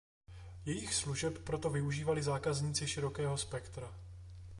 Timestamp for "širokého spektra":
2.87-3.97